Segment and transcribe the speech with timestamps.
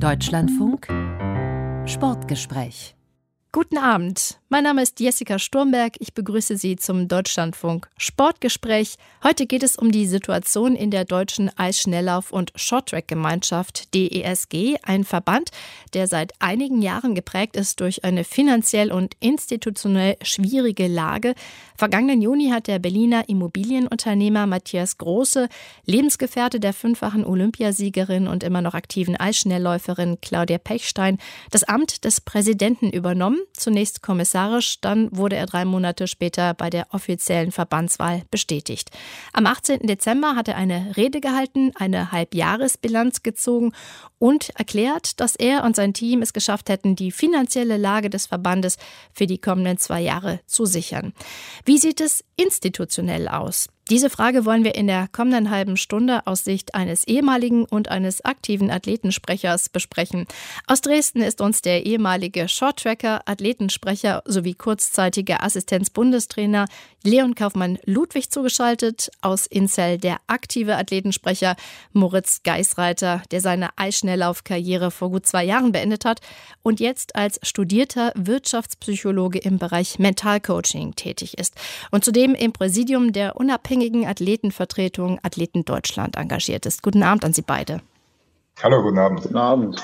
[0.00, 0.88] Deutschlandfunk
[1.86, 2.94] Sportgespräch
[3.54, 4.40] Guten Abend.
[4.48, 5.94] Mein Name ist Jessica Sturmberg.
[6.00, 8.96] Ich begrüße Sie zum Deutschlandfunk Sportgespräch.
[9.22, 15.50] Heute geht es um die Situation in der deutschen Eisschnelllauf- und Shorttrack-Gemeinschaft DESG, ein Verband,
[15.92, 21.34] der seit einigen Jahren geprägt ist durch eine finanziell und institutionell schwierige Lage.
[21.76, 25.48] Vergangenen Juni hat der Berliner Immobilienunternehmer Matthias Große,
[25.84, 31.18] Lebensgefährte der fünffachen Olympiasiegerin und immer noch aktiven Eisschnellläuferin Claudia Pechstein,
[31.52, 36.86] das Amt des Präsidenten übernommen zunächst kommissarisch, dann wurde er drei Monate später bei der
[36.92, 38.90] offiziellen Verbandswahl bestätigt.
[39.32, 39.86] Am 18.
[39.86, 43.72] Dezember hat er eine Rede gehalten, eine Halbjahresbilanz gezogen
[44.18, 48.76] und erklärt, dass er und sein Team es geschafft hätten, die finanzielle Lage des Verbandes
[49.12, 51.12] für die kommenden zwei Jahre zu sichern.
[51.64, 53.68] Wie sieht es institutionell aus?
[53.90, 58.24] Diese Frage wollen wir in der kommenden halben Stunde aus Sicht eines ehemaligen und eines
[58.24, 60.26] aktiven Athletensprechers besprechen.
[60.66, 66.64] Aus Dresden ist uns der ehemalige Shorttracker, Athletensprecher sowie kurzzeitige Assistenzbundestrainer
[67.02, 69.10] Leon Kaufmann-Ludwig zugeschaltet.
[69.20, 71.54] Aus Inzell der aktive Athletensprecher
[71.92, 76.20] Moritz Geisreiter, der seine Eisschnelllaufkarriere vor gut zwei Jahren beendet hat
[76.62, 81.54] und jetzt als studierter Wirtschaftspsychologe im Bereich Mentalcoaching tätig ist
[81.90, 86.82] und zudem im Präsidium der unabhängigen unabhängigen Athletenvertretung Athleten Deutschland engagiert ist.
[86.82, 87.80] Guten Abend an Sie beide.
[88.62, 89.22] Hallo, guten Abend.
[89.22, 89.82] Guten Abend.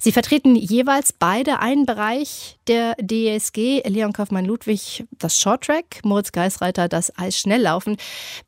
[0.00, 3.82] Sie vertreten jeweils beide einen Bereich der DSG.
[3.86, 7.96] Leon Kaufmann-Ludwig das Shorttrack, Moritz Geisreiter das Eisschnelllaufen.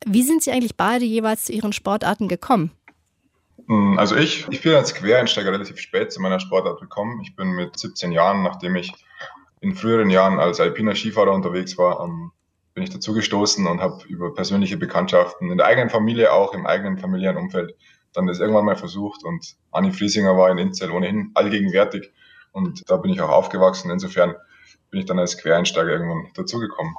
[0.05, 2.71] Wie sind Sie eigentlich beide jeweils zu Ihren Sportarten gekommen?
[3.67, 7.21] Hm, also ich, ich bin als Quereinsteiger relativ spät zu meiner Sportart gekommen.
[7.21, 8.91] Ich bin mit 17 Jahren, nachdem ich
[9.61, 12.01] in früheren Jahren als alpiner Skifahrer unterwegs war,
[12.77, 16.67] bin ich dazu gestoßen und habe über persönliche Bekanntschaften in der eigenen Familie, auch im
[16.67, 17.75] eigenen familiären Umfeld,
[18.13, 19.23] dann das irgendwann mal versucht.
[19.23, 22.11] Und Anni Friesinger war in Inzell ohnehin allgegenwärtig
[22.51, 23.89] und da bin ich auch aufgewachsen.
[23.89, 24.35] Insofern
[24.91, 26.93] bin ich dann als Quereinsteiger irgendwann dazugekommen.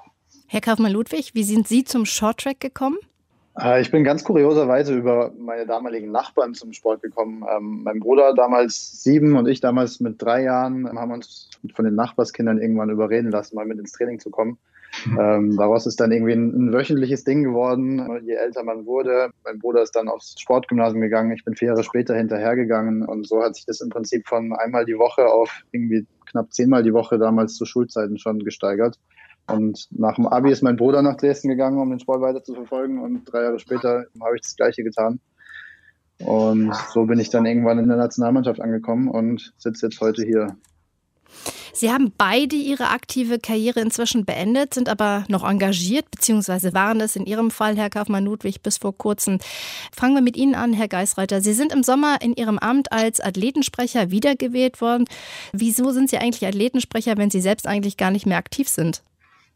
[0.49, 2.99] Herr Kaufmann-Ludwig, wie sind Sie zum Shorttrack gekommen?
[3.57, 7.45] Äh, ich bin ganz kurioserweise über meine damaligen Nachbarn zum Sport gekommen.
[7.49, 11.95] Ähm, mein Bruder damals sieben und ich damals mit drei Jahren haben uns von den
[11.95, 14.59] Nachbarskindern irgendwann überreden lassen, mal mit ins Training zu kommen.
[15.19, 19.31] Ähm, daraus ist dann irgendwie ein, ein, wöchentliches Ding geworden, je älter man wurde.
[19.45, 23.43] Mein Bruder ist dann aufs Sportgymnasium gegangen, ich bin vier Jahre später hinterhergegangen und so
[23.43, 27.19] hat sich das im Prinzip von einmal die Woche auf irgendwie knapp zehnmal die Woche
[27.19, 28.99] damals zu Schulzeiten schon gesteigert.
[29.47, 32.55] Und nach dem Abi ist mein Bruder nach Dresden gegangen, um den Sport weiter zu
[32.55, 35.21] verfolgen und drei Jahre später habe ich das Gleiche getan.
[36.19, 40.57] Und so bin ich dann irgendwann in der Nationalmannschaft angekommen und sitze jetzt heute hier.
[41.73, 47.17] Sie haben beide Ihre aktive Karriere inzwischen beendet, sind aber noch engagiert, beziehungsweise waren es
[47.17, 49.39] in Ihrem Fall, Herr Kaufmann-Ludwig, bis vor kurzem.
[49.93, 51.41] Fangen wir mit Ihnen an, Herr Geisreiter.
[51.41, 55.05] Sie sind im Sommer in Ihrem Amt als Athletensprecher wiedergewählt worden.
[55.53, 59.03] Wieso sind Sie eigentlich Athletensprecher, wenn Sie selbst eigentlich gar nicht mehr aktiv sind?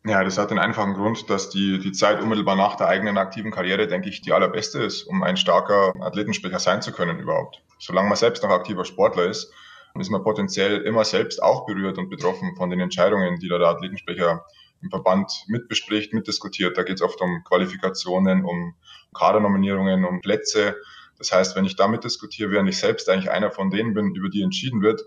[0.05, 3.53] Ja, das hat den einfachen Grund, dass die, die Zeit unmittelbar nach der eigenen aktiven
[3.53, 7.62] Karriere, denke ich, die allerbeste ist, um ein starker Athletensprecher sein zu können überhaupt.
[7.78, 9.53] Solange man selbst noch aktiver Sportler ist,
[9.98, 13.69] ist man potenziell immer selbst auch berührt und betroffen von den Entscheidungen, die da der
[13.69, 14.44] Athletensprecher
[14.82, 16.76] im Verband mitbespricht, mitdiskutiert.
[16.76, 18.75] Da geht es oft um Qualifikationen, um
[19.14, 20.76] Kadernominierungen, um Plätze.
[21.19, 24.28] Das heißt, wenn ich damit diskutiere, während ich selbst eigentlich einer von denen bin, über
[24.28, 25.03] die entschieden wird,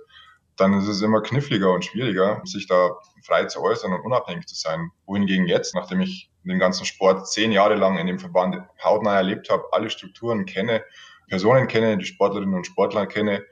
[0.55, 2.91] dann ist es immer kniffliger und schwieriger, sich da
[3.23, 4.91] frei zu äußern und unabhängig zu sein.
[5.05, 9.49] Wohingegen jetzt, nachdem ich den ganzen Sport zehn Jahre lang in dem Verband hautnah erlebt
[9.49, 10.83] habe, alle Strukturen kenne,
[11.27, 13.43] Personen kenne, die Sportlerinnen und Sportler kenne,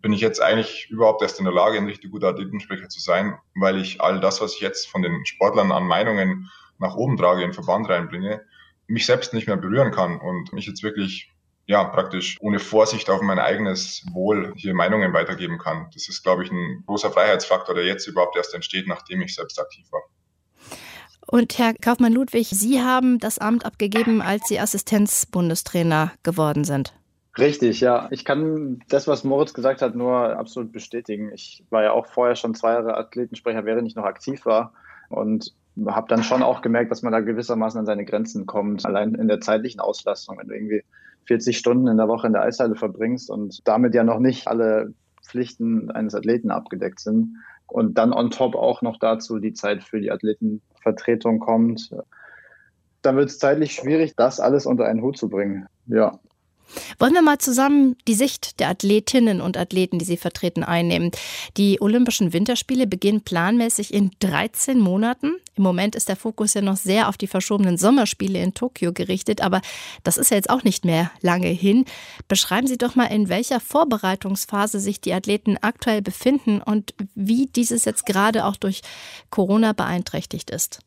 [0.00, 3.38] bin ich jetzt eigentlich überhaupt erst in der Lage, ein richtig guter Athletensprecher zu sein,
[3.54, 7.42] weil ich all das, was ich jetzt von den Sportlern an Meinungen nach oben trage,
[7.42, 8.42] in Verband reinbringe,
[8.86, 11.32] mich selbst nicht mehr berühren kann und mich jetzt wirklich
[11.66, 15.90] ja, praktisch ohne Vorsicht auf mein eigenes Wohl hier Meinungen weitergeben kann.
[15.92, 19.60] Das ist, glaube ich, ein großer Freiheitsfaktor, der jetzt überhaupt erst entsteht, nachdem ich selbst
[19.60, 20.00] aktiv war.
[21.26, 26.94] Und Herr Kaufmann-Ludwig, Sie haben das Amt abgegeben, als Sie Assistenzbundestrainer geworden sind.
[27.38, 28.08] Richtig, ja.
[28.10, 31.30] Ich kann das, was Moritz gesagt hat, nur absolut bestätigen.
[31.32, 34.72] Ich war ja auch vorher schon zwei Jahre Athletensprecher, während ich noch aktiv war.
[35.08, 35.54] Und
[35.86, 38.84] habe dann schon auch gemerkt, dass man da gewissermaßen an seine Grenzen kommt.
[38.84, 40.82] Allein in der zeitlichen Auslastung, wenn du irgendwie
[41.26, 44.92] 40 Stunden in der Woche in der Eishalle verbringst und damit ja noch nicht alle
[45.22, 47.36] Pflichten eines Athleten abgedeckt sind.
[47.66, 51.94] Und dann on top auch noch dazu die Zeit für die Athletenvertretung kommt.
[53.02, 55.66] Dann wird es zeitlich schwierig, das alles unter einen Hut zu bringen.
[55.86, 56.18] Ja.
[56.98, 61.10] Wollen wir mal zusammen die Sicht der Athletinnen und Athleten, die Sie vertreten, einnehmen.
[61.56, 65.34] Die Olympischen Winterspiele beginnen planmäßig in 13 Monaten.
[65.56, 69.40] Im Moment ist der Fokus ja noch sehr auf die verschobenen Sommerspiele in Tokio gerichtet,
[69.40, 69.60] aber
[70.04, 71.84] das ist ja jetzt auch nicht mehr lange hin.
[72.28, 77.84] Beschreiben Sie doch mal, in welcher Vorbereitungsphase sich die Athleten aktuell befinden und wie dieses
[77.84, 78.82] jetzt gerade auch durch
[79.30, 80.80] Corona beeinträchtigt ist.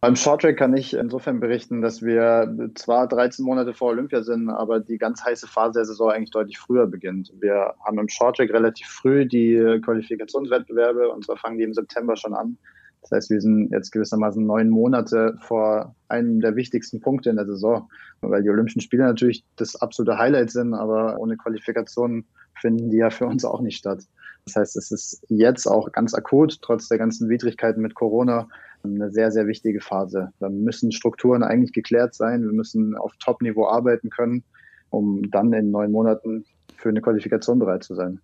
[0.00, 4.78] Beim Shorttrack kann ich insofern berichten, dass wir zwar 13 Monate vor Olympia sind, aber
[4.78, 7.32] die ganz heiße Phase der Saison eigentlich deutlich früher beginnt.
[7.40, 12.34] Wir haben im Shorttrack relativ früh die Qualifikationswettbewerbe und zwar fangen die im September schon
[12.34, 12.58] an.
[13.02, 17.46] Das heißt, wir sind jetzt gewissermaßen neun Monate vor einem der wichtigsten Punkte in der
[17.46, 17.88] Saison,
[18.20, 22.24] weil die Olympischen Spiele natürlich das absolute Highlight sind, aber ohne Qualifikation
[22.60, 24.02] finden die ja für uns auch nicht statt.
[24.46, 28.48] Das heißt, es ist jetzt auch ganz akut, trotz der ganzen Widrigkeiten mit Corona,
[28.84, 30.32] eine sehr, sehr wichtige Phase.
[30.38, 32.42] Da müssen Strukturen eigentlich geklärt sein.
[32.42, 34.44] Wir müssen auf Top-Niveau arbeiten können,
[34.90, 36.44] um dann in neun Monaten
[36.76, 38.20] für eine Qualifikation bereit zu sein.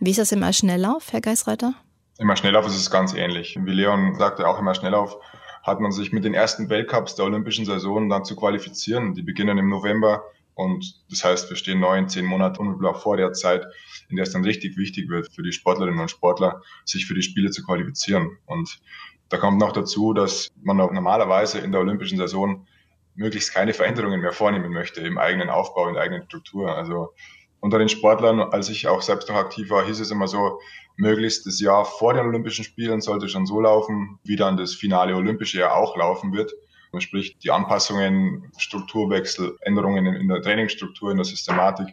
[0.00, 1.74] Wie ist das im Schnelllauf, Herr Geisreiter?
[2.18, 3.58] Im Schnelllauf ist es ganz ähnlich.
[3.62, 5.18] Wie Leon sagte, auch im Schnelllauf
[5.62, 9.14] hat man sich mit den ersten Weltcups der olympischen Saison dann zu qualifizieren.
[9.14, 13.32] Die beginnen im November und das heißt, wir stehen neun, zehn Monate unmittelbar vor der
[13.32, 13.64] Zeit,
[14.08, 17.22] in der es dann richtig wichtig wird für die Sportlerinnen und Sportler, sich für die
[17.22, 18.36] Spiele zu qualifizieren.
[18.46, 18.80] Und
[19.28, 22.66] da kommt noch dazu, dass man normalerweise in der olympischen Saison
[23.14, 26.74] möglichst keine Veränderungen mehr vornehmen möchte im eigenen Aufbau, in der eigenen Struktur.
[26.74, 27.14] Also
[27.60, 30.60] unter den Sportlern, als ich auch selbst noch aktiv war, hieß es immer so,
[30.96, 35.14] möglichst das Jahr vor den Olympischen Spielen sollte schon so laufen, wie dann das finale
[35.14, 36.52] Olympische Jahr auch laufen wird.
[37.00, 41.88] Sprich, die Anpassungen, Strukturwechsel, Änderungen in der Trainingsstruktur, in der Systematik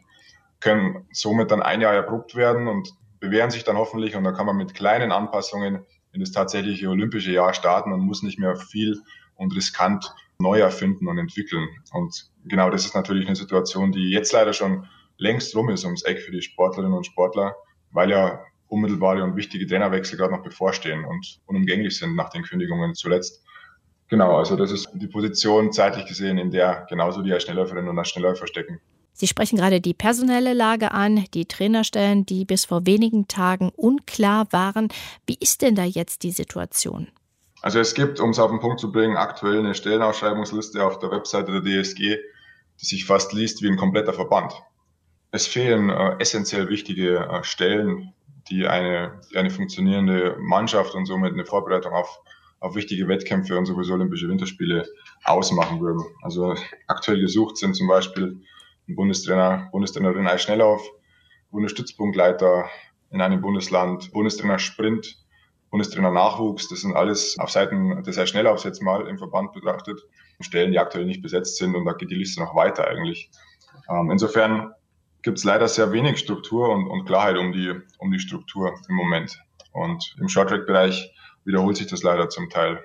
[0.59, 4.45] können somit dann ein Jahr erprobt werden und bewähren sich dann hoffentlich und dann kann
[4.45, 9.01] man mit kleinen Anpassungen in das tatsächliche olympische Jahr starten und muss nicht mehr viel
[9.35, 11.67] und riskant neu erfinden und entwickeln.
[11.93, 14.87] Und genau das ist natürlich eine Situation, die jetzt leider schon
[15.17, 17.55] längst rum ist ums Eck für die Sportlerinnen und Sportler,
[17.91, 22.93] weil ja unmittelbare und wichtige Trainerwechsel gerade noch bevorstehen und unumgänglich sind nach den Kündigungen
[22.95, 23.43] zuletzt.
[24.09, 28.47] Genau, also das ist die Position zeitlich gesehen, in der genauso die Schnellläuferinnen und Schnellläufer
[28.47, 28.81] stecken.
[29.13, 34.47] Sie sprechen gerade die personelle Lage an, die Trainerstellen, die bis vor wenigen Tagen unklar
[34.51, 34.87] waren.
[35.27, 37.09] Wie ist denn da jetzt die Situation?
[37.61, 41.11] Also es gibt, um es auf den Punkt zu bringen, aktuell eine Stellenausschreibungsliste auf der
[41.11, 42.17] Webseite der DSG,
[42.79, 44.53] die sich fast liest wie ein kompletter Verband.
[45.31, 48.13] Es fehlen äh, essentiell wichtige äh, Stellen,
[48.49, 52.21] die eine, die eine funktionierende Mannschaft und somit eine Vorbereitung auf,
[52.59, 54.87] auf wichtige Wettkämpfe und sowieso Olympische Winterspiele
[55.23, 56.03] ausmachen würden.
[56.21, 56.55] Also
[56.87, 58.41] aktuell gesucht sind zum Beispiel
[58.87, 60.81] ein Bundestrainer, Bundestrainerin Eisschnelllauf,
[61.51, 62.69] Bundesstützpunktleiter
[63.11, 65.17] in einem Bundesland, Bundestrainer Sprint,
[65.69, 66.67] Bundestrainer Nachwuchs.
[66.67, 70.01] Das sind alles auf Seiten des Eisschnelllaufs jetzt mal im Verband betrachtet
[70.41, 73.29] Stellen, die aktuell nicht besetzt sind und da geht die Liste noch weiter eigentlich.
[73.89, 74.73] Ähm, insofern
[75.21, 78.95] gibt es leider sehr wenig Struktur und, und Klarheit um die, um die Struktur im
[78.95, 79.37] Moment.
[79.73, 81.13] Und im Shorttrack-Bereich
[81.45, 82.79] wiederholt sich das leider zum Teil.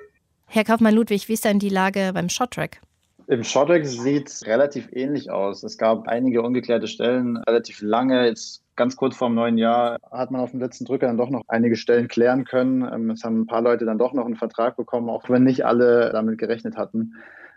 [0.46, 2.80] Herr Kaufmann-Ludwig, wie ist denn die Lage beim Shorttrack?
[3.26, 5.62] Im Shorttrack sieht es relativ ähnlich aus.
[5.62, 8.26] Es gab einige ungeklärte Stellen, relativ lange.
[8.26, 11.30] Jetzt ganz kurz vor dem neuen Jahr hat man auf dem letzten Drücker dann doch
[11.30, 12.82] noch einige Stellen klären können.
[12.82, 15.64] Ähm, es haben ein paar Leute dann doch noch einen Vertrag bekommen, auch wenn nicht
[15.64, 17.14] alle damit gerechnet hatten.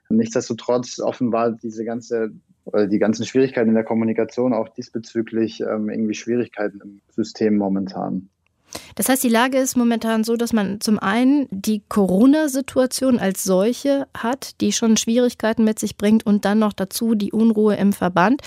[0.10, 2.32] Nichtsdestotrotz offenbar diese ganze
[2.64, 8.30] oder die ganzen Schwierigkeiten in der Kommunikation auch diesbezüglich ähm, irgendwie Schwierigkeiten im System momentan.
[8.96, 14.08] Das heißt, die Lage ist momentan so, dass man zum einen die Corona-Situation als solche
[14.16, 18.42] hat, die schon Schwierigkeiten mit sich bringt und dann noch dazu die Unruhe im Verband.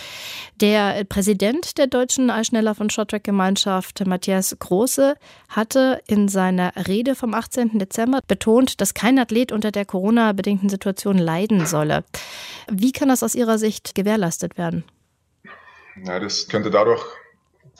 [0.60, 5.14] Der Präsident der deutschen Eisschnelllauf- und Shorttrack-Gemeinschaft, Matthias Große,
[5.48, 7.78] hatte in seiner Rede vom 18.
[7.78, 12.04] Dezember betont, dass kein Athlet unter der Corona-bedingten Situation leiden solle.
[12.70, 14.84] Wie kann das aus Ihrer Sicht gewährleistet werden?
[16.04, 17.02] Ja, das könnte dadurch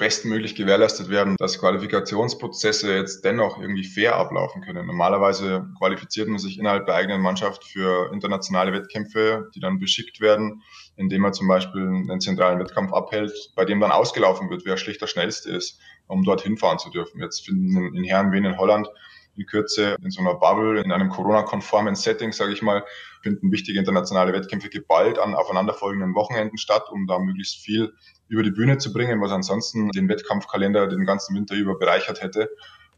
[0.01, 4.87] bestmöglich gewährleistet werden, dass Qualifikationsprozesse jetzt dennoch irgendwie fair ablaufen können.
[4.87, 10.63] Normalerweise qualifiziert man sich innerhalb der eigenen Mannschaft für internationale Wettkämpfe, die dann beschickt werden,
[10.97, 15.03] indem man zum Beispiel einen zentralen Wettkampf abhält, bei dem dann ausgelaufen wird, wer schlicht
[15.03, 17.21] der Schnellste ist, um dorthin fahren zu dürfen.
[17.21, 18.89] Jetzt finden in Herrenwehen in Holland
[19.37, 22.85] in Kürze in so einer Bubble, in einem Corona-konformen Setting, sage ich mal,
[23.23, 27.93] finden wichtige internationale Wettkämpfe geballt an aufeinanderfolgenden Wochenenden statt, um da möglichst viel
[28.29, 32.51] über die Bühne zu bringen, was ansonsten den Wettkampfkalender den ganzen Winter über bereichert hätte.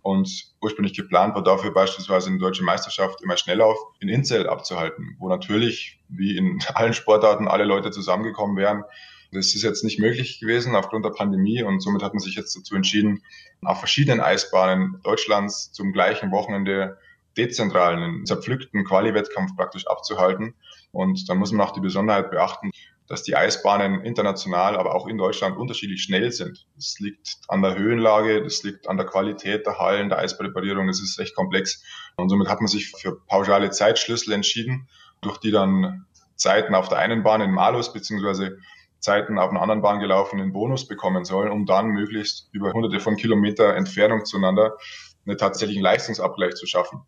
[0.02, 5.28] Und ursprünglich geplant war dafür beispielsweise eine deutsche Meisterschaft immer Schnelllauf in Inzell abzuhalten, wo
[5.28, 8.82] natürlich, wie in allen Sportarten, alle Leute zusammengekommen wären.
[9.32, 12.54] Das ist jetzt nicht möglich gewesen aufgrund der Pandemie und somit hat man sich jetzt
[12.54, 13.22] dazu entschieden,
[13.62, 16.98] auf verschiedenen Eisbahnen Deutschlands zum gleichen Wochenende
[17.36, 20.54] dezentralen, zerpflückten Quali-Wettkampf praktisch abzuhalten.
[20.90, 22.72] Und da muss man auch die Besonderheit beachten,
[23.08, 26.66] dass die Eisbahnen international, aber auch in Deutschland unterschiedlich schnell sind.
[26.76, 31.00] Das liegt an der Höhenlage, das liegt an der Qualität der Hallen, der Eispräparierung, das
[31.00, 31.82] ist recht komplex.
[32.16, 34.88] Und somit hat man sich für pauschale Zeitschlüssel entschieden,
[35.22, 36.04] durch die dann
[36.36, 38.58] Zeiten auf der einen Bahn in Malus beziehungsweise
[39.02, 43.16] Zeiten auf einer anderen Bahn gelaufenen Bonus bekommen sollen, um dann möglichst über hunderte von
[43.16, 44.76] Kilometer Entfernung zueinander
[45.26, 47.02] einen tatsächlichen Leistungsabgleich zu schaffen.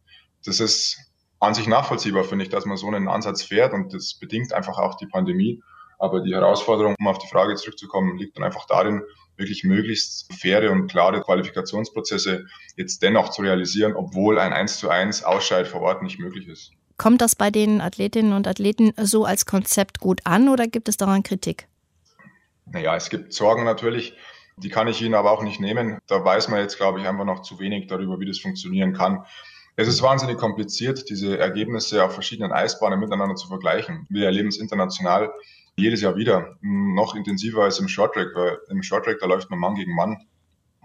[0.45, 0.99] Das ist
[1.41, 4.79] an sich nachvollziehbar, finde ich, dass man so einen Ansatz fährt und das bedingt einfach
[4.79, 5.63] auch die Pandemie.
[5.99, 9.03] Aber die Herausforderung, um auf die Frage zurückzukommen, liegt dann einfach darin,
[9.37, 12.47] wirklich möglichst faire und klare Qualifikationsprozesse
[12.77, 16.73] jetzt dennoch zu realisieren, obwohl ein 1 zu 1 Ausscheid vor Ort nicht möglich ist.
[16.97, 20.97] Kommt das bei den Athletinnen und Athleten so als Konzept gut an oder gibt es
[20.97, 21.67] daran Kritik?
[22.67, 24.15] Naja, es gibt Sorgen natürlich,
[24.57, 25.99] die kann ich Ihnen aber auch nicht nehmen.
[26.07, 29.25] Da weiß man jetzt, glaube ich, einfach noch zu wenig darüber, wie das funktionieren kann.
[29.77, 34.07] Es ist wahnsinnig kompliziert, diese Ergebnisse auf verschiedenen Eisbahnen miteinander zu vergleichen.
[34.09, 35.33] Wir erleben es international
[35.77, 39.75] jedes Jahr wieder, noch intensiver als im Shorttrack, weil im Shorttrack, da läuft man Mann
[39.75, 40.19] gegen Mann.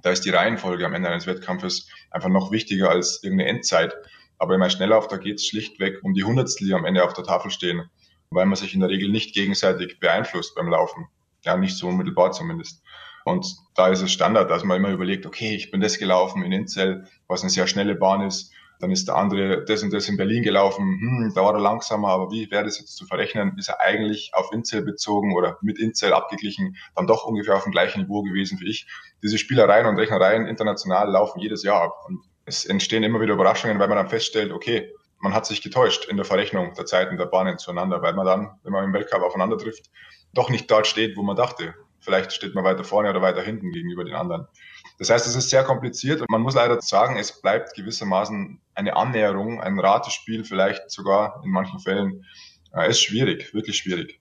[0.02, 3.94] Da ist die Reihenfolge am Ende eines Wettkampfes einfach noch wichtiger als irgendeine Endzeit.
[4.40, 7.26] Aber im Schnelllauf, da geht es schlichtweg um die Hundertstel, die am Ende auf der
[7.26, 7.90] Tafel stehen,
[8.32, 11.08] weil man sich in der Regel nicht gegenseitig beeinflusst beim Laufen.
[11.44, 12.84] Ja, nicht so unmittelbar zumindest.
[13.26, 16.52] Und da ist es Standard, dass man immer überlegt, okay, ich bin das gelaufen in
[16.52, 18.52] Inzell, was eine sehr schnelle Bahn ist.
[18.80, 20.86] Dann ist der andere das und das in Berlin gelaufen.
[20.86, 23.58] Hm, da war er langsamer, aber wie wäre das jetzt zu verrechnen?
[23.58, 27.74] Ist er eigentlich auf Inzell bezogen oder mit Inzell abgeglichen, dann doch ungefähr auf dem
[27.74, 28.88] gleichen Niveau gewesen wie ich?
[29.22, 32.06] Diese Spielereien und Rechnereien international laufen jedes Jahr ab.
[32.08, 36.06] Und es entstehen immer wieder Überraschungen, weil man dann feststellt, okay, man hat sich getäuscht
[36.06, 39.22] in der Verrechnung der Zeiten der Bahnen zueinander, weil man dann, wenn man im Weltcup
[39.22, 39.90] aufeinander trifft,
[40.34, 41.74] doch nicht dort steht, wo man dachte.
[42.00, 44.48] Vielleicht steht man weiter vorne oder weiter hinten gegenüber den anderen.
[45.00, 48.96] Das heißt, es ist sehr kompliziert und man muss leider sagen, es bleibt gewissermaßen eine
[48.96, 52.26] Annäherung, ein Ratespiel vielleicht sogar in manchen Fällen.
[52.72, 54.20] Es ist schwierig, wirklich schwierig.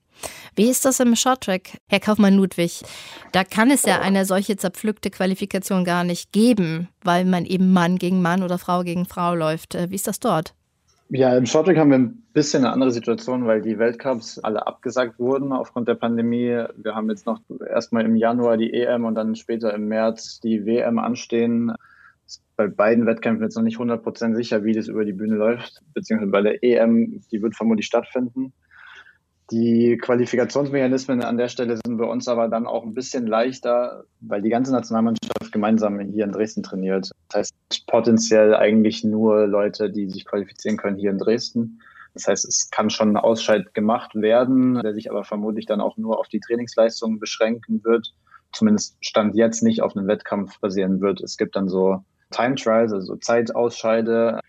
[0.57, 2.83] Wie ist das im Shorttrack, Herr Kaufmann-Ludwig?
[3.31, 7.97] Da kann es ja eine solche zerpflückte Qualifikation gar nicht geben, weil man eben Mann
[7.97, 9.75] gegen Mann oder Frau gegen Frau läuft.
[9.75, 10.55] Wie ist das dort?
[11.11, 15.19] Ja, im Shorttrack haben wir ein bisschen eine andere Situation, weil die Weltcups alle abgesagt
[15.19, 16.65] wurden aufgrund der Pandemie.
[16.77, 20.67] Wir haben jetzt noch erstmal im Januar die EM und dann später im März die
[20.67, 21.73] WM anstehen.
[22.57, 26.31] Bei beiden Wettkämpfen jetzt noch nicht 100% sicher, wie das über die Bühne läuft, beziehungsweise
[26.31, 28.53] bei der EM, die wird vermutlich stattfinden.
[29.51, 34.43] Die Qualifikationsmechanismen an der Stelle sind bei uns aber dann auch ein bisschen leichter, weil
[34.43, 37.11] die ganze Nationalmannschaft gemeinsam hier in Dresden trainiert.
[37.31, 41.81] Das heißt, potenziell eigentlich nur Leute, die sich qualifizieren können hier in Dresden.
[42.13, 45.97] Das heißt, es kann schon ein Ausscheid gemacht werden, der sich aber vermutlich dann auch
[45.97, 48.13] nur auf die Trainingsleistungen beschränken wird.
[48.53, 51.23] Zumindest Stand jetzt nicht auf einem Wettkampf basieren wird.
[51.23, 54.41] Es gibt dann so Time Trials, also Zeitausscheide,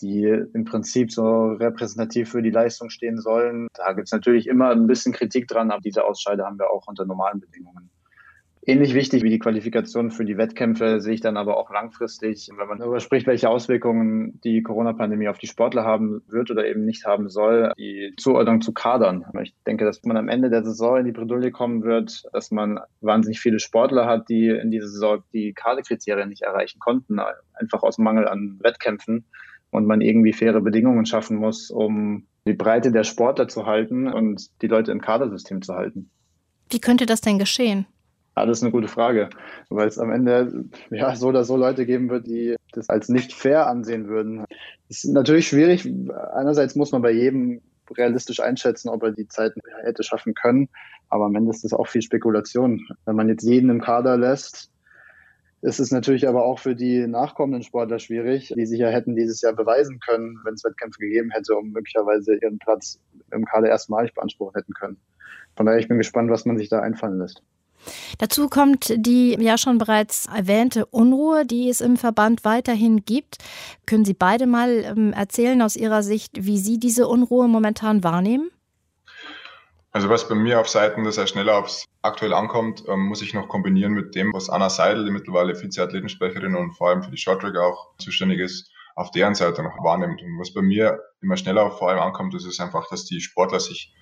[0.00, 3.68] die im Prinzip so repräsentativ für die Leistung stehen sollen.
[3.74, 6.86] Da gibt es natürlich immer ein bisschen Kritik dran, aber diese Ausscheide haben wir auch
[6.86, 7.90] unter normalen Bedingungen.
[8.66, 12.68] Ähnlich wichtig wie die Qualifikation für die Wettkämpfe sehe ich dann aber auch langfristig, wenn
[12.68, 17.06] man darüber spricht, welche Auswirkungen die Corona-Pandemie auf die Sportler haben wird oder eben nicht
[17.06, 19.24] haben soll, die Zuordnung zu Kadern.
[19.42, 22.78] Ich denke, dass man am Ende der Saison in die Bredouille kommen wird, dass man
[23.00, 27.18] wahnsinnig viele Sportler hat, die in dieser Saison die Kaderkriterien nicht erreichen konnten,
[27.54, 29.24] einfach aus Mangel an Wettkämpfen
[29.70, 34.50] und man irgendwie faire Bedingungen schaffen muss, um die Breite der Sportler zu halten und
[34.62, 36.10] die Leute im Kadersystem zu halten.
[36.70, 37.86] Wie könnte das denn geschehen?
[38.36, 39.28] Ja, das ist eine gute Frage,
[39.68, 43.34] weil es am Ende ja so oder so Leute geben wird, die das als nicht
[43.34, 44.44] fair ansehen würden.
[44.88, 45.88] Das ist natürlich schwierig.
[46.34, 47.60] Einerseits muss man bei jedem
[47.96, 50.68] realistisch einschätzen, ob er die Zeiten hätte schaffen können,
[51.08, 52.86] aber am Ende ist das auch viel Spekulation.
[53.04, 54.70] Wenn man jetzt jeden im Kader lässt,
[55.62, 59.42] es ist natürlich aber auch für die nachkommenden Sportler schwierig, die sich ja hätten dieses
[59.42, 62.98] Jahr beweisen können, wenn es Wettkämpfe gegeben hätte, um möglicherweise ihren Platz
[63.30, 64.96] im Kader erstmalig beanspruchen hätten können.
[65.56, 67.42] Von daher, ich bin gespannt, was man sich da einfallen lässt.
[68.18, 73.38] Dazu kommt die ja schon bereits erwähnte Unruhe, die es im Verband weiterhin gibt.
[73.86, 78.50] Können Sie beide mal ähm, erzählen aus Ihrer Sicht, wie Sie diese Unruhe momentan wahrnehmen?
[79.92, 83.92] Also was bei mir auf Seiten des Schnelllaufs aktuell ankommt, ähm, muss ich noch kombinieren
[83.92, 87.90] mit dem, was Anna Seidel, die mittlerweile Vize-Athletensprecherin und vor allem für die Shorttrack auch
[87.98, 90.22] zuständig ist, auf deren Seite noch wahrnimmt.
[90.22, 93.92] Und was bei mir immer schneller vor allem ankommt, ist einfach, dass die Sportler sich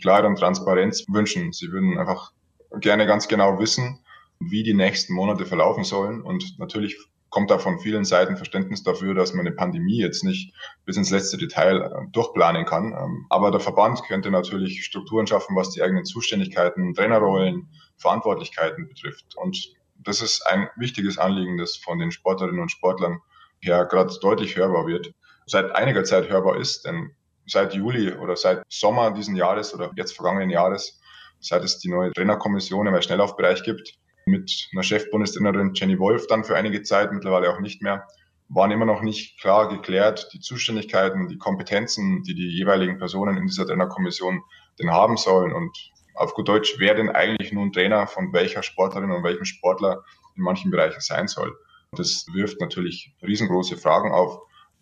[0.00, 1.52] Klarheit und Transparenz wünschen.
[1.52, 2.32] Sie würden einfach
[2.80, 4.00] gerne ganz genau wissen,
[4.40, 6.96] wie die nächsten Monate verlaufen sollen und natürlich
[7.34, 11.10] kommt da von vielen Seiten Verständnis dafür, dass man eine Pandemie jetzt nicht bis ins
[11.10, 12.92] letzte Detail äh, durchplanen kann.
[12.92, 19.36] Ähm, aber der Verband könnte natürlich Strukturen schaffen, was die eigenen Zuständigkeiten, Trainerrollen, Verantwortlichkeiten betrifft.
[19.36, 23.18] Und das ist ein wichtiges Anliegen, das von den Sportlerinnen und Sportlern
[23.58, 25.12] her gerade deutlich hörbar wird.
[25.46, 27.16] Seit einiger Zeit hörbar ist, denn
[27.48, 31.00] seit Juli oder seit Sommer diesen Jahres oder jetzt vergangenen Jahres
[31.40, 36.56] seit es die neue Trainerkommission im Schnelllaufbereich gibt, mit einer Chefbundestrainerin Jenny Wolf dann für
[36.56, 38.06] einige Zeit, mittlerweile auch nicht mehr,
[38.48, 43.46] waren immer noch nicht klar geklärt, die Zuständigkeiten, die Kompetenzen, die die jeweiligen Personen in
[43.46, 44.42] dieser Trainerkommission
[44.78, 45.52] denn haben sollen.
[45.52, 45.76] Und
[46.14, 50.04] auf gut Deutsch, wer denn eigentlich nun Trainer von welcher Sportlerin und welchem Sportler
[50.36, 51.56] in manchen Bereichen sein soll.
[51.92, 54.40] Das wirft natürlich riesengroße Fragen auf,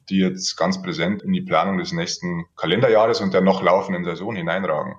[0.08, 4.34] die jetzt ganz präsent in die Planung des nächsten Kalenderjahres und der noch laufenden Saison
[4.34, 4.96] hineinragen.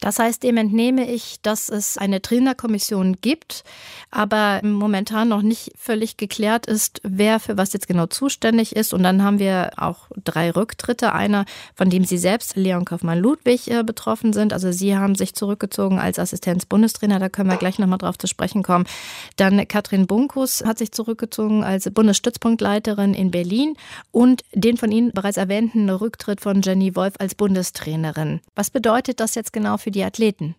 [0.00, 3.64] Das heißt, dem entnehme ich, dass es eine Trainerkommission gibt,
[4.10, 8.92] aber momentan noch nicht völlig geklärt ist, wer für was jetzt genau zuständig ist.
[8.92, 11.12] Und dann haben wir auch drei Rücktritte.
[11.12, 14.52] Einer, von dem Sie selbst, Leon Kaufmann-Ludwig, äh, betroffen sind.
[14.52, 17.18] Also Sie haben sich zurückgezogen als Assistenz-Bundestrainer.
[17.18, 18.86] Da können wir gleich nochmal drauf zu sprechen kommen.
[19.36, 23.76] Dann Katrin Bunkus hat sich zurückgezogen als Bundesstützpunktleiterin in Berlin.
[24.12, 28.40] Und den von Ihnen bereits erwähnten Rücktritt von Jenny Wolf als Bundestrainerin.
[28.54, 30.56] Was bedeutet das jetzt genau für für die Athleten?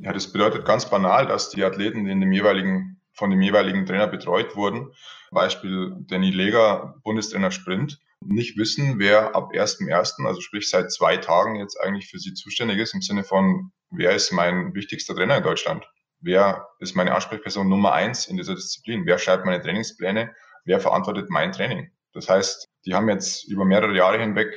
[0.00, 4.06] Ja, das bedeutet ganz banal, dass die Athleten in dem jeweiligen, von dem jeweiligen Trainer
[4.06, 4.92] betreut wurden,
[5.30, 11.56] Beispiel Danny Leger, Bundestrainer Sprint, nicht wissen, wer ab 1.1., also sprich seit zwei Tagen
[11.56, 15.42] jetzt eigentlich für sie zuständig ist, im Sinne von, wer ist mein wichtigster Trainer in
[15.42, 15.88] Deutschland?
[16.20, 19.06] Wer ist meine Ansprechperson Nummer eins in dieser Disziplin?
[19.06, 20.34] Wer schreibt meine Trainingspläne?
[20.66, 21.92] Wer verantwortet mein Training?
[22.12, 24.52] Das heißt, die haben jetzt über mehrere Jahre hinweg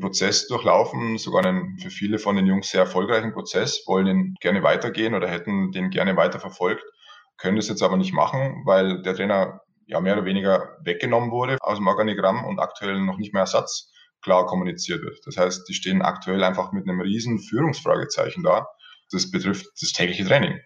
[0.00, 4.62] Prozess durchlaufen, sogar einen für viele von den Jungs sehr erfolgreichen Prozess, wollen den gerne
[4.62, 6.84] weitergehen oder hätten den gerne weiter verfolgt,
[7.36, 11.58] können das jetzt aber nicht machen, weil der Trainer ja mehr oder weniger weggenommen wurde
[11.60, 13.90] aus dem Organigramm und aktuell noch nicht mehr Ersatz
[14.22, 15.18] klar kommuniziert wird.
[15.24, 18.66] Das heißt, die stehen aktuell einfach mit einem riesen Führungsfragezeichen da.
[19.10, 20.58] Das betrifft das tägliche Training.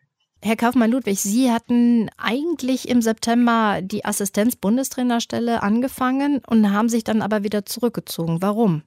[0.42, 7.44] Herr Kaufmann-Ludwig, Sie hatten eigentlich im September die Assistenz-Bundestrainerstelle angefangen und haben sich dann aber
[7.44, 8.42] wieder zurückgezogen.
[8.42, 8.82] Warum?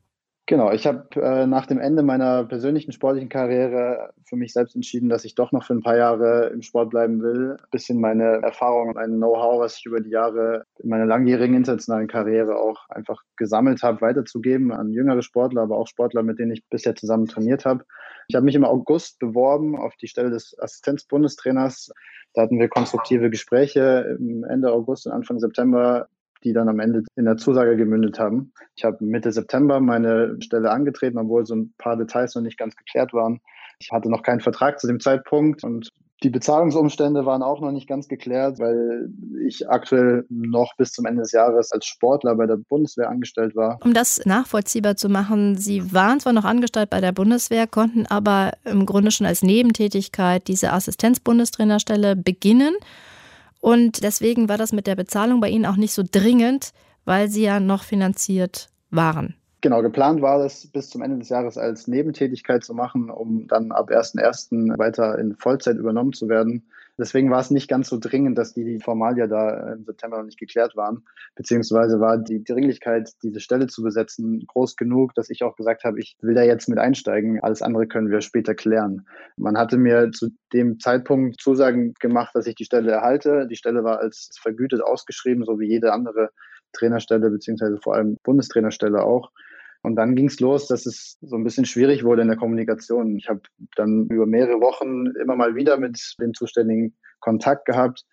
[0.50, 5.10] Genau, ich habe äh, nach dem Ende meiner persönlichen sportlichen Karriere für mich selbst entschieden,
[5.10, 7.58] dass ich doch noch für ein paar Jahre im Sport bleiben will.
[7.60, 12.08] Ein bisschen meine Erfahrung, mein Know-how, was ich über die Jahre in meiner langjährigen internationalen
[12.08, 16.64] Karriere auch einfach gesammelt habe, weiterzugeben an jüngere Sportler, aber auch Sportler, mit denen ich
[16.70, 17.84] bisher zusammen trainiert habe.
[18.30, 21.92] Ich habe mich im August beworben auf die Stelle des Assistenzbundestrainers.
[22.34, 26.08] Da hatten wir konstruktive Gespräche Ende August und Anfang September
[26.44, 28.52] die dann am Ende in der Zusage gemündet haben.
[28.76, 32.76] Ich habe Mitte September meine Stelle angetreten, obwohl so ein paar Details noch nicht ganz
[32.76, 33.40] geklärt waren.
[33.80, 35.92] Ich hatte noch keinen Vertrag zu dem Zeitpunkt und
[36.24, 39.10] die Bezahlungsumstände waren auch noch nicht ganz geklärt, weil
[39.46, 43.78] ich aktuell noch bis zum Ende des Jahres als Sportler bei der Bundeswehr angestellt war.
[43.84, 48.54] Um das nachvollziehbar zu machen, Sie waren zwar noch angestellt bei der Bundeswehr, konnten aber
[48.66, 52.74] im Grunde schon als Nebentätigkeit diese Assistenz-Bundestrainerstelle beginnen
[53.60, 56.72] und deswegen war das mit der Bezahlung bei Ihnen auch nicht so dringend,
[57.06, 59.36] weil Sie ja noch finanziert waren.
[59.62, 63.72] Genau, geplant war es bis zum Ende des Jahres als Nebentätigkeit zu machen, um dann
[63.72, 64.78] ab 1.1.
[64.78, 66.64] weiter in Vollzeit übernommen zu werden.
[66.98, 70.40] Deswegen war es nicht ganz so dringend, dass die Formalia da im September noch nicht
[70.40, 71.04] geklärt waren.
[71.36, 76.00] Beziehungsweise war die Dringlichkeit, diese Stelle zu besetzen, groß genug, dass ich auch gesagt habe,
[76.00, 77.40] ich will da jetzt mit einsteigen.
[77.42, 79.06] Alles andere können wir später klären.
[79.36, 83.48] Man hatte mir zu dem Zeitpunkt Zusagen gemacht, dass ich die Stelle erhalte.
[83.48, 86.32] Die Stelle war als vergütet ausgeschrieben, so wie jede andere
[86.74, 89.32] Trainerstelle, beziehungsweise vor allem Bundestrainerstelle auch.
[89.88, 93.16] Und dann ging es los, dass es so ein bisschen schwierig wurde in der Kommunikation.
[93.16, 93.40] Ich habe
[93.78, 98.04] dann über mehrere Wochen immer mal wieder mit dem Zuständigen Kontakt gehabt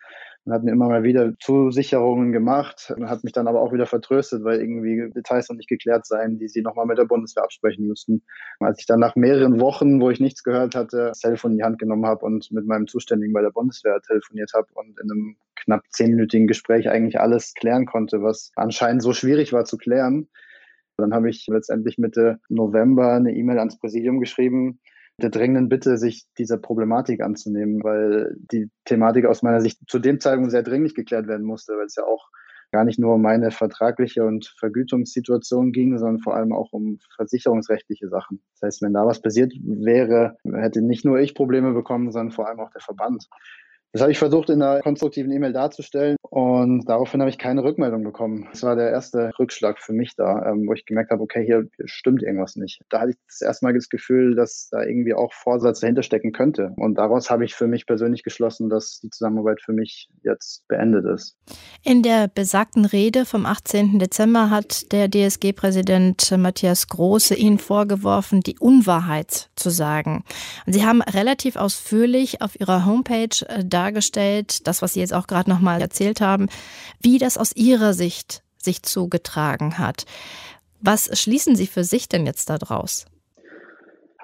[0.44, 4.44] und hat mir immer mal wieder Zusicherungen gemacht, hat mich dann aber auch wieder vertröstet,
[4.44, 8.22] weil irgendwie Details noch nicht geklärt seien, die sie nochmal mit der Bundeswehr absprechen müssten.
[8.60, 11.64] Als ich dann nach mehreren Wochen, wo ich nichts gehört hatte, das Telefon in die
[11.64, 15.36] Hand genommen habe und mit meinem Zuständigen bei der Bundeswehr telefoniert habe und in einem
[15.56, 20.28] knapp zehnminütigen Gespräch eigentlich alles klären konnte, was anscheinend so schwierig war zu klären,
[20.96, 24.80] dann habe ich letztendlich Mitte November eine E-Mail ans Präsidium geschrieben,
[25.18, 30.20] der dringenden Bitte, sich dieser Problematik anzunehmen, weil die Thematik aus meiner Sicht zu dem
[30.20, 32.28] Zeitpunkt sehr dringlich geklärt werden musste, weil es ja auch
[32.72, 38.08] gar nicht nur um meine vertragliche und Vergütungssituation ging, sondern vor allem auch um versicherungsrechtliche
[38.08, 38.40] Sachen.
[38.54, 42.48] Das heißt, wenn da was passiert wäre, hätte nicht nur ich Probleme bekommen, sondern vor
[42.48, 43.28] allem auch der Verband.
[43.94, 48.02] Das habe ich versucht in einer konstruktiven E-Mail darzustellen und daraufhin habe ich keine Rückmeldung
[48.02, 48.48] bekommen.
[48.50, 51.68] Das war der erste Rückschlag für mich da, ähm, wo ich gemerkt habe, okay, hier
[51.84, 52.82] stimmt irgendwas nicht.
[52.88, 56.32] Da hatte ich das erste Mal das Gefühl, dass da irgendwie auch Vorsatz dahinter stecken
[56.32, 56.72] könnte.
[56.74, 61.04] Und daraus habe ich für mich persönlich geschlossen, dass die Zusammenarbeit für mich jetzt beendet
[61.04, 61.36] ist.
[61.84, 64.00] In der besagten Rede vom 18.
[64.00, 70.24] Dezember hat der DSG-Präsident Matthias Große Ihnen vorgeworfen, die Unwahrheit zu sagen.
[70.66, 75.12] Und Sie haben relativ ausführlich auf Ihrer Homepage äh, da dargestellt, das, was Sie jetzt
[75.12, 76.48] auch gerade nochmal erzählt haben,
[77.00, 80.06] wie das aus Ihrer Sicht sich zugetragen hat.
[80.80, 83.06] Was schließen Sie für sich denn jetzt daraus?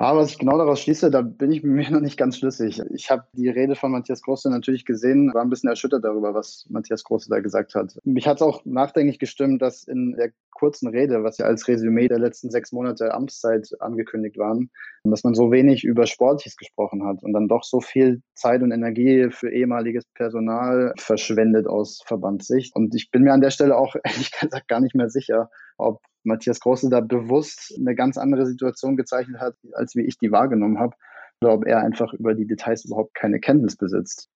[0.00, 2.80] Aber was ich genau daraus schließe, da bin ich mir noch nicht ganz schlüssig.
[2.94, 6.64] Ich habe die Rede von Matthias Große natürlich gesehen, war ein bisschen erschüttert darüber, was
[6.70, 7.98] Matthias Große da gesagt hat.
[8.04, 12.08] Mich hat es auch nachdenklich gestimmt, dass in der kurzen Rede, was ja als Resümee
[12.08, 14.70] der letzten sechs Monate Amtszeit angekündigt waren,
[15.04, 18.72] dass man so wenig über Sportliches gesprochen hat und dann doch so viel Zeit und
[18.72, 22.74] Energie für ehemaliges Personal verschwendet aus Verbandssicht.
[22.74, 26.00] Und ich bin mir an der Stelle auch ehrlich gesagt gar nicht mehr sicher, ob
[26.24, 30.78] Matthias Große da bewusst eine ganz andere Situation gezeichnet hat, als wie ich die wahrgenommen
[30.78, 30.94] habe,
[31.40, 34.28] oder ob er einfach über die Details überhaupt keine Kenntnis besitzt.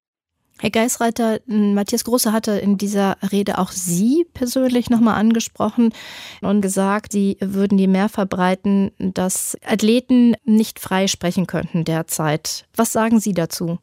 [0.60, 5.92] Herr Geisreiter, Matthias Große hatte in dieser Rede auch Sie persönlich nochmal angesprochen
[6.42, 12.66] und gesagt, Sie würden die mehr verbreiten, dass Athleten nicht frei sprechen könnten derzeit.
[12.76, 13.80] Was sagen Sie dazu?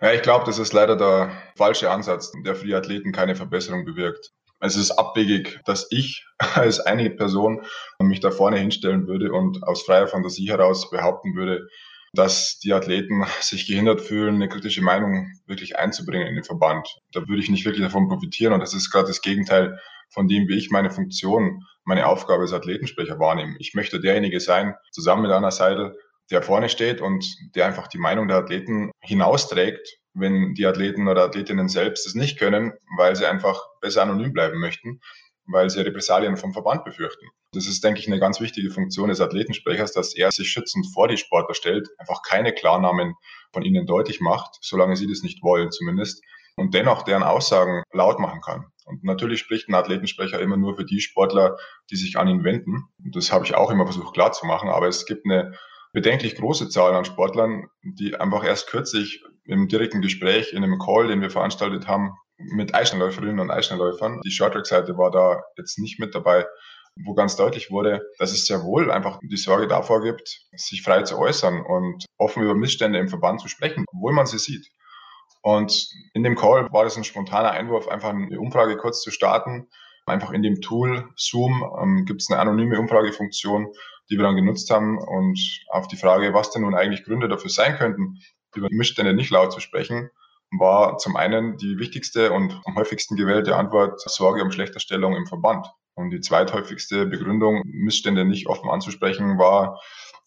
[0.00, 3.84] Ja, ich glaube, das ist leider der falsche Ansatz, der für die Athleten keine Verbesserung
[3.84, 4.32] bewirkt.
[4.64, 7.62] Es ist abwegig, dass ich als eine Person
[8.00, 11.66] mich da vorne hinstellen würde und aus freier Fantasie heraus behaupten würde,
[12.14, 16.88] dass die Athleten sich gehindert fühlen, eine kritische Meinung wirklich einzubringen in den Verband.
[17.12, 20.46] Da würde ich nicht wirklich davon profitieren und das ist gerade das Gegenteil von dem,
[20.46, 23.56] wie ich meine Funktion, meine Aufgabe als Athletensprecher wahrnehme.
[23.58, 25.96] Ich möchte derjenige sein, zusammen mit Anna Seidel,
[26.30, 31.24] der vorne steht und der einfach die Meinung der Athleten hinausträgt wenn die Athleten oder
[31.24, 35.00] Athletinnen selbst es nicht können, weil sie einfach besser anonym bleiben möchten,
[35.46, 37.26] weil sie Repressalien vom Verband befürchten.
[37.52, 41.08] Das ist, denke ich, eine ganz wichtige Funktion des Athletensprechers, dass er sich schützend vor
[41.08, 43.14] die Sportler stellt, einfach keine Klarnamen
[43.52, 46.22] von ihnen deutlich macht, solange sie das nicht wollen zumindest,
[46.56, 48.66] und dennoch deren Aussagen laut machen kann.
[48.84, 51.56] Und natürlich spricht ein Athletensprecher immer nur für die Sportler,
[51.90, 52.88] die sich an ihn wenden.
[52.98, 55.54] Das habe ich auch immer versucht klarzumachen, aber es gibt eine
[55.92, 61.08] bedenklich große Zahl an Sportlern, die einfach erst kürzlich im direkten Gespräch, in einem Call,
[61.08, 64.20] den wir veranstaltet haben, mit Eisschnellläuferinnen und Eisschnellläufern.
[64.24, 66.46] Die Shorttrack-Seite war da jetzt nicht mit dabei,
[67.04, 71.02] wo ganz deutlich wurde, dass es sehr wohl einfach die Sorge davor gibt, sich frei
[71.02, 74.68] zu äußern und offen über Missstände im Verband zu sprechen, obwohl man sie sieht.
[75.42, 79.68] Und in dem Call war das ein spontaner Einwurf, einfach eine Umfrage kurz zu starten.
[80.06, 83.72] Einfach in dem Tool Zoom ähm, gibt es eine anonyme Umfragefunktion,
[84.12, 87.48] die wir dann genutzt haben und auf die Frage, was denn nun eigentlich Gründe dafür
[87.48, 88.18] sein könnten,
[88.54, 90.10] über Missstände nicht laut zu sprechen,
[90.58, 95.66] war zum einen die wichtigste und am häufigsten gewählte Antwort Sorge um Schlechterstellung im Verband.
[95.94, 99.80] Und die zweithäufigste Begründung, Missstände nicht offen anzusprechen, war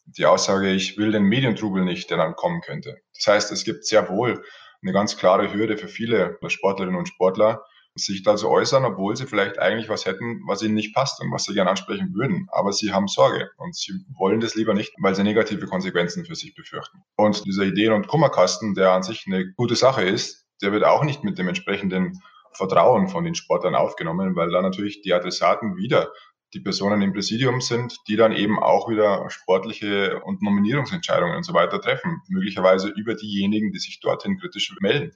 [0.06, 2.98] die Aussage, ich will den Medientrubel nicht, der dann kommen könnte.
[3.14, 4.44] Das heißt, es gibt sehr wohl
[4.82, 7.64] eine ganz klare Hürde für viele Sportlerinnen und Sportler,
[7.96, 11.32] sich da zu äußern, obwohl sie vielleicht eigentlich was hätten, was ihnen nicht passt und
[11.32, 12.48] was sie gerne ansprechen würden.
[12.52, 16.36] Aber sie haben Sorge und sie wollen das lieber nicht, weil sie negative Konsequenzen für
[16.36, 17.00] sich befürchten.
[17.16, 21.04] Und dieser Ideen- und Kummerkasten, der an sich eine gute Sache ist, der wird auch
[21.04, 26.12] nicht mit dem entsprechenden Vertrauen von den Sportlern aufgenommen, weil da natürlich die Adressaten wieder
[26.54, 31.54] die Personen im Präsidium sind, die dann eben auch wieder sportliche und Nominierungsentscheidungen und so
[31.54, 35.12] weiter treffen, möglicherweise über diejenigen, die sich dorthin kritisch melden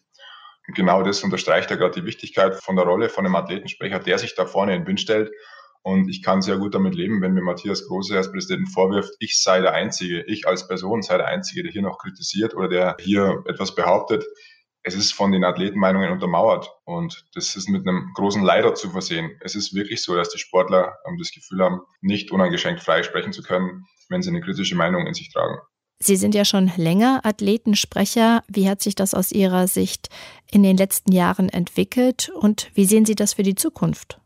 [0.73, 4.35] genau das unterstreicht ja gerade die Wichtigkeit von der Rolle von einem Athletensprecher, der sich
[4.35, 5.31] da vorne in den Wind stellt.
[5.81, 9.41] Und ich kann sehr gut damit leben, wenn mir Matthias Große als Präsident vorwirft, ich
[9.41, 12.97] sei der Einzige, ich als Person sei der Einzige, der hier noch kritisiert oder der
[12.99, 14.25] hier etwas behauptet.
[14.83, 19.37] Es ist von den Athletenmeinungen untermauert und das ist mit einem großen Leider zu versehen.
[19.41, 23.43] Es ist wirklich so, dass die Sportler das Gefühl haben, nicht uneingeschränkt frei sprechen zu
[23.43, 25.59] können, wenn sie eine kritische Meinung in sich tragen.
[26.01, 28.41] Sie sind ja schon länger Athletensprecher.
[28.47, 30.07] Wie hat sich das aus Ihrer Sicht
[30.49, 34.19] in den letzten Jahren entwickelt und wie sehen Sie das für die Zukunft?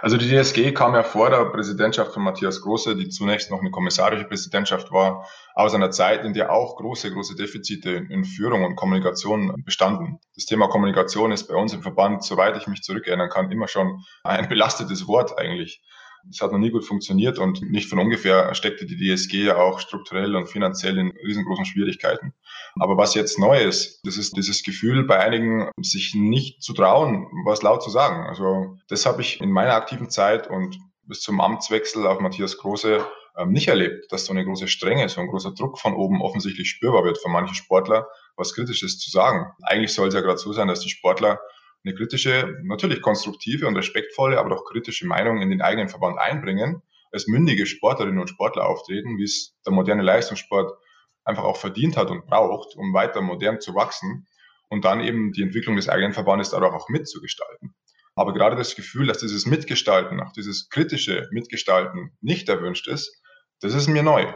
[0.00, 3.70] Also die DSG kam ja vor der Präsidentschaft von Matthias Große, die zunächst noch eine
[3.70, 8.74] kommissarische Präsidentschaft war, aus einer Zeit, in der auch große, große Defizite in Führung und
[8.74, 10.18] Kommunikation bestanden.
[10.34, 14.02] Das Thema Kommunikation ist bei uns im Verband, soweit ich mich zurückerinnern kann, immer schon
[14.24, 15.82] ein belastetes Wort eigentlich.
[16.26, 19.80] Das hat noch nie gut funktioniert und nicht von ungefähr steckte die DSG ja auch
[19.80, 22.32] strukturell und finanziell in riesengroßen Schwierigkeiten.
[22.78, 27.26] Aber was jetzt neu ist, das ist dieses Gefühl bei einigen, sich nicht zu trauen,
[27.44, 28.26] was laut zu sagen.
[28.26, 33.04] Also das habe ich in meiner aktiven Zeit und bis zum Amtswechsel auf Matthias Große
[33.36, 36.68] ähm, nicht erlebt, dass so eine große Strenge, so ein großer Druck von oben offensichtlich
[36.68, 38.06] spürbar wird für manche Sportler,
[38.36, 39.52] was Kritisches zu sagen.
[39.62, 41.40] Eigentlich soll es ja gerade so sein, dass die Sportler
[41.84, 46.82] eine kritische, natürlich konstruktive und respektvolle, aber doch kritische Meinung in den eigenen Verband einbringen,
[47.10, 50.72] als mündige Sportlerinnen und Sportler auftreten, wie es der moderne Leistungssport
[51.24, 54.26] einfach auch verdient hat und braucht, um weiter modern zu wachsen
[54.68, 57.74] und dann eben die Entwicklung des eigenen Verbandes dadurch auch mitzugestalten.
[58.14, 63.22] Aber gerade das Gefühl, dass dieses Mitgestalten, auch dieses kritische Mitgestalten nicht erwünscht ist,
[63.60, 64.32] das ist mir neu.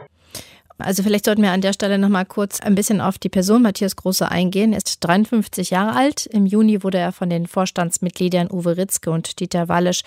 [0.79, 3.63] Also vielleicht sollten wir an der Stelle noch mal kurz ein bisschen auf die Person
[3.63, 4.73] Matthias Große eingehen.
[4.73, 6.27] Er ist 53 Jahre alt.
[6.27, 10.01] Im Juni wurde er von den Vorstandsmitgliedern Uwe Ritzke und Dieter Wallisch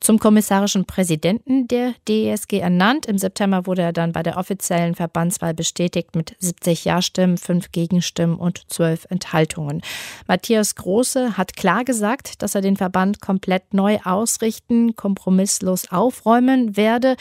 [0.00, 3.04] zum kommissarischen Präsidenten der DESG ernannt.
[3.06, 8.36] Im September wurde er dann bei der offiziellen Verbandswahl bestätigt mit 70 Ja-Stimmen, 5 Gegenstimmen
[8.36, 9.82] und 12 Enthaltungen.
[10.26, 17.16] Matthias Große hat klar gesagt, dass er den Verband komplett neu ausrichten, kompromisslos aufräumen werde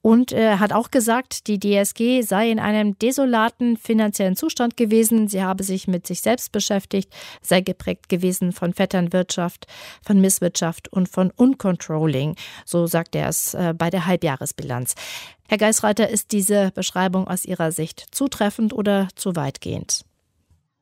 [0.00, 5.28] und er hat auch gesagt, die DSG sei in einem desolaten finanziellen Zustand gewesen.
[5.28, 9.66] Sie habe sich mit sich selbst beschäftigt, sei geprägt gewesen von Vetternwirtschaft,
[10.04, 12.36] von Misswirtschaft und von Uncontrolling.
[12.64, 14.94] So sagt er es äh, bei der Halbjahresbilanz.
[15.48, 20.04] Herr Geisreiter, ist diese Beschreibung aus Ihrer Sicht zutreffend oder zu weitgehend?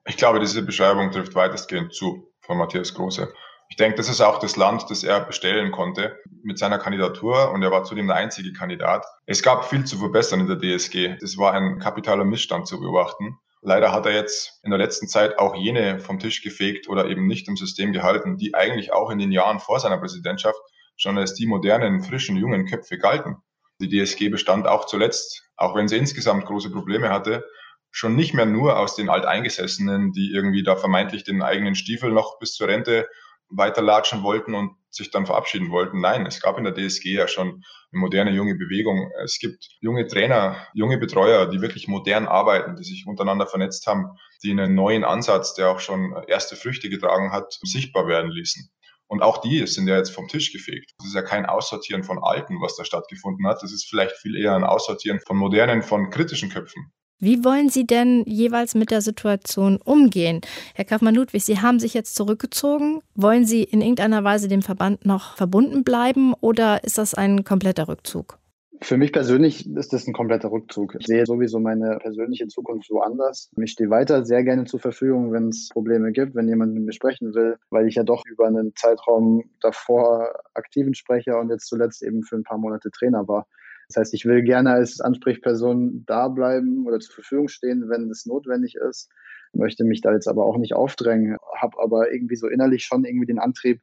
[0.07, 3.33] Ich glaube, diese Beschreibung trifft weitestgehend zu von Matthias Große.
[3.69, 7.63] Ich denke, das ist auch das Land, das er bestellen konnte mit seiner Kandidatur und
[7.63, 9.05] er war zudem der einzige Kandidat.
[9.27, 11.17] Es gab viel zu verbessern in der DSG.
[11.21, 13.39] Es war ein kapitaler Missstand zu beobachten.
[13.63, 17.27] Leider hat er jetzt in der letzten Zeit auch jene vom Tisch gefegt oder eben
[17.27, 20.61] nicht im System gehalten, die eigentlich auch in den Jahren vor seiner Präsidentschaft
[20.97, 23.37] schon als die modernen, frischen, jungen Köpfe galten.
[23.81, 27.45] Die DSG bestand auch zuletzt, auch wenn sie insgesamt große Probleme hatte,
[27.91, 32.39] schon nicht mehr nur aus den Alteingesessenen, die irgendwie da vermeintlich den eigenen Stiefel noch
[32.39, 33.09] bis zur Rente
[33.49, 36.01] weiterlatschen wollten und sich dann verabschieden wollten.
[36.01, 39.11] Nein, es gab in der DSG ja schon eine moderne junge Bewegung.
[39.23, 44.17] Es gibt junge Trainer, junge Betreuer, die wirklich modern arbeiten, die sich untereinander vernetzt haben,
[44.43, 48.71] die einen neuen Ansatz, der auch schon erste Früchte getragen hat, sichtbar werden ließen.
[49.09, 50.93] Und auch die sind ja jetzt vom Tisch gefegt.
[50.99, 53.63] Das ist ja kein Aussortieren von Alten, was da stattgefunden hat.
[53.63, 56.93] Das ist vielleicht viel eher ein Aussortieren von modernen, von kritischen Köpfen.
[57.19, 60.43] Wie wollen Sie denn jeweils mit der Situation umgehen?
[60.75, 63.01] Herr Kaufmann-Ludwig, Sie haben sich jetzt zurückgezogen.
[63.15, 67.89] Wollen Sie in irgendeiner Weise dem Verband noch verbunden bleiben oder ist das ein kompletter
[67.89, 68.39] Rückzug?
[68.83, 70.95] Für mich persönlich ist das ein kompletter Rückzug.
[70.99, 73.51] Ich sehe sowieso meine persönliche Zukunft woanders.
[73.57, 76.93] Ich stehe weiter sehr gerne zur Verfügung, wenn es Probleme gibt, wenn jemand mit mir
[76.93, 82.03] sprechen will, weil ich ja doch über einen Zeitraum davor aktiven Sprecher und jetzt zuletzt
[82.03, 83.47] eben für ein paar Monate Trainer war.
[83.89, 88.27] Das heißt, ich will gerne als Ansprechperson da bleiben oder zur Verfügung stehen, wenn es
[88.27, 89.11] notwendig ist.
[89.53, 93.27] Möchte mich da jetzt aber auch nicht aufdrängen, habe aber irgendwie so innerlich schon irgendwie
[93.27, 93.81] den Antrieb,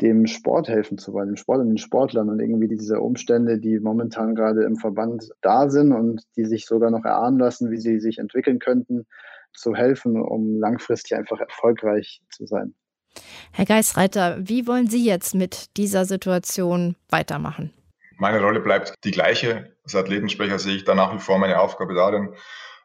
[0.00, 3.80] dem Sport helfen zu wollen, dem Sport und den Sportlern und irgendwie diese Umstände, die
[3.80, 7.98] momentan gerade im Verband da sind und die sich sogar noch erahnen lassen, wie sie
[7.98, 9.06] sich entwickeln könnten,
[9.52, 12.74] zu helfen, um langfristig einfach erfolgreich zu sein.
[13.52, 17.72] Herr Geisreiter, wie wollen Sie jetzt mit dieser Situation weitermachen?
[18.20, 19.76] Meine Rolle bleibt die gleiche.
[19.84, 22.34] Als Athletensprecher sehe ich da nach wie vor meine Aufgabe darin,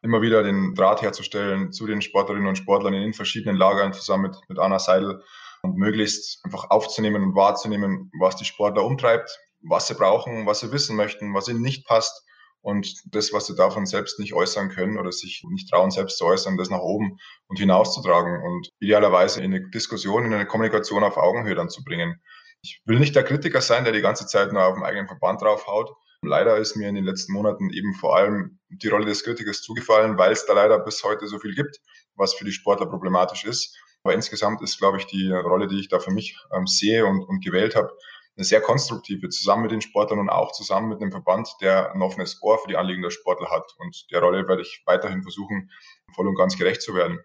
[0.04, 4.30] immer wieder den Draht herzustellen zu den Sportlerinnen und Sportlern in den verschiedenen Lagern zusammen
[4.30, 5.24] mit, mit Anna Seidel
[5.64, 10.72] und möglichst einfach aufzunehmen und wahrzunehmen, was die Sportler umtreibt, was sie brauchen, was sie
[10.72, 12.24] wissen möchten, was ihnen nicht passt
[12.62, 16.26] und das, was sie davon selbst nicht äußern können oder sich nicht trauen, selbst zu
[16.26, 17.18] äußern, das nach oben
[17.48, 22.22] und hinauszutragen und idealerweise in eine Diskussion, in eine Kommunikation auf Augenhöhe dann zu bringen.
[22.64, 25.42] Ich will nicht der Kritiker sein, der die ganze Zeit nur auf den eigenen Verband
[25.42, 25.92] draufhaut.
[26.22, 30.18] Leider ist mir in den letzten Monaten eben vor allem die Rolle des Kritikers zugefallen,
[30.18, 31.82] weil es da leider bis heute so viel gibt,
[32.16, 33.78] was für die Sportler problematisch ist.
[34.04, 37.24] Aber insgesamt ist, glaube ich, die Rolle, die ich da für mich ähm, sehe und,
[37.24, 37.92] und gewählt habe,
[38.38, 42.02] eine sehr konstruktive, zusammen mit den Sportlern und auch zusammen mit einem Verband, der ein
[42.02, 43.76] offenes Ohr für die Anliegen der Sportler hat.
[43.78, 45.70] Und der Rolle werde ich weiterhin versuchen,
[46.16, 47.20] voll und ganz gerecht zu werden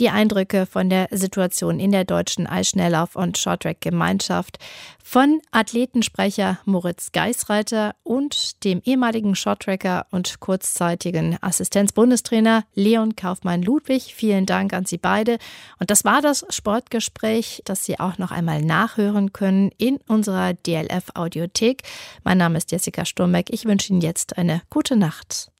[0.00, 4.58] die Eindrücke von der Situation in der deutschen Eisschnelllauf- und Shorttrack-Gemeinschaft
[5.02, 14.14] von Athletensprecher Moritz Geisreiter und dem ehemaligen Shorttracker und kurzzeitigen Assistenzbundestrainer Leon Kaufmann-Ludwig.
[14.14, 15.38] Vielen Dank an Sie beide.
[15.78, 21.82] Und das war das Sportgespräch, das Sie auch noch einmal nachhören können in unserer DLF-Audiothek.
[22.22, 23.50] Mein Name ist Jessica Sturmbeck.
[23.50, 25.50] Ich wünsche Ihnen jetzt eine gute Nacht.